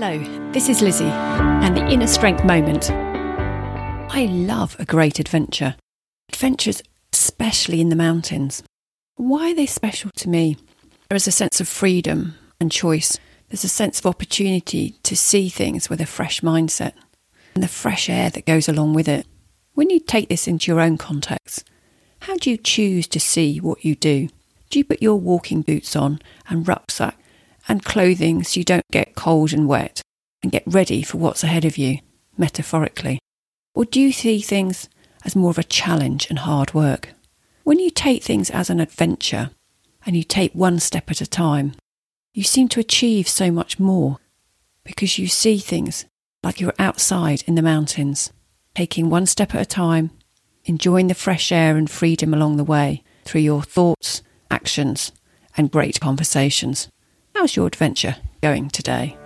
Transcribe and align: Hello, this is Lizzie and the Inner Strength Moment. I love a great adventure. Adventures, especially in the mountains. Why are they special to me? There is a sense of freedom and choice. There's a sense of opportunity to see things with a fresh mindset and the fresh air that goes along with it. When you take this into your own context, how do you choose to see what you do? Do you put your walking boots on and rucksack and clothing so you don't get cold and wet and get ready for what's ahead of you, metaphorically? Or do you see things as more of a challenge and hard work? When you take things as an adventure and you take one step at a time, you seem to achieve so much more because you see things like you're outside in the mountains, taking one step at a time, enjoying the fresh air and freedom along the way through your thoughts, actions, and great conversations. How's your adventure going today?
Hello, 0.00 0.52
this 0.52 0.68
is 0.68 0.80
Lizzie 0.80 1.06
and 1.06 1.76
the 1.76 1.84
Inner 1.88 2.06
Strength 2.06 2.44
Moment. 2.44 2.88
I 2.88 4.26
love 4.30 4.76
a 4.78 4.84
great 4.84 5.18
adventure. 5.18 5.74
Adventures, 6.28 6.84
especially 7.12 7.80
in 7.80 7.88
the 7.88 7.96
mountains. 7.96 8.62
Why 9.16 9.50
are 9.50 9.54
they 9.56 9.66
special 9.66 10.12
to 10.18 10.28
me? 10.28 10.56
There 11.08 11.16
is 11.16 11.26
a 11.26 11.32
sense 11.32 11.60
of 11.60 11.66
freedom 11.66 12.36
and 12.60 12.70
choice. 12.70 13.18
There's 13.48 13.64
a 13.64 13.68
sense 13.68 13.98
of 13.98 14.06
opportunity 14.06 14.90
to 15.02 15.16
see 15.16 15.48
things 15.48 15.90
with 15.90 16.00
a 16.00 16.06
fresh 16.06 16.42
mindset 16.42 16.92
and 17.56 17.64
the 17.64 17.66
fresh 17.66 18.08
air 18.08 18.30
that 18.30 18.46
goes 18.46 18.68
along 18.68 18.94
with 18.94 19.08
it. 19.08 19.26
When 19.74 19.90
you 19.90 19.98
take 19.98 20.28
this 20.28 20.46
into 20.46 20.70
your 20.70 20.80
own 20.80 20.96
context, 20.96 21.68
how 22.20 22.36
do 22.36 22.50
you 22.50 22.56
choose 22.56 23.08
to 23.08 23.18
see 23.18 23.58
what 23.58 23.84
you 23.84 23.96
do? 23.96 24.28
Do 24.70 24.78
you 24.78 24.84
put 24.84 25.02
your 25.02 25.16
walking 25.16 25.62
boots 25.62 25.96
on 25.96 26.20
and 26.48 26.68
rucksack 26.68 27.18
and 27.68 27.84
clothing 27.84 28.42
so 28.42 28.58
you 28.58 28.64
don't 28.64 28.84
get 28.90 29.14
cold 29.14 29.52
and 29.52 29.68
wet 29.68 30.00
and 30.42 30.50
get 30.52 30.62
ready 30.66 31.02
for 31.02 31.18
what's 31.18 31.44
ahead 31.44 31.64
of 31.64 31.76
you, 31.76 31.98
metaphorically? 32.36 33.18
Or 33.74 33.84
do 33.84 34.00
you 34.00 34.12
see 34.12 34.40
things 34.40 34.88
as 35.24 35.36
more 35.36 35.50
of 35.50 35.58
a 35.58 35.64
challenge 35.64 36.28
and 36.30 36.40
hard 36.40 36.74
work? 36.74 37.10
When 37.64 37.78
you 37.78 37.90
take 37.90 38.22
things 38.22 38.50
as 38.50 38.70
an 38.70 38.80
adventure 38.80 39.50
and 40.06 40.16
you 40.16 40.22
take 40.22 40.52
one 40.54 40.78
step 40.78 41.10
at 41.10 41.20
a 41.20 41.26
time, 41.26 41.74
you 42.32 42.42
seem 42.42 42.68
to 42.68 42.80
achieve 42.80 43.28
so 43.28 43.50
much 43.50 43.78
more 43.78 44.18
because 44.84 45.18
you 45.18 45.26
see 45.26 45.58
things 45.58 46.06
like 46.42 46.60
you're 46.60 46.74
outside 46.78 47.42
in 47.46 47.56
the 47.56 47.62
mountains, 47.62 48.32
taking 48.74 49.10
one 49.10 49.26
step 49.26 49.54
at 49.54 49.60
a 49.60 49.66
time, 49.66 50.10
enjoying 50.64 51.08
the 51.08 51.14
fresh 51.14 51.52
air 51.52 51.76
and 51.76 51.90
freedom 51.90 52.32
along 52.32 52.56
the 52.56 52.64
way 52.64 53.02
through 53.24 53.40
your 53.40 53.62
thoughts, 53.62 54.22
actions, 54.50 55.12
and 55.56 55.70
great 55.70 56.00
conversations. 56.00 56.88
How's 57.38 57.54
your 57.54 57.68
adventure 57.68 58.16
going 58.42 58.68
today? 58.68 59.16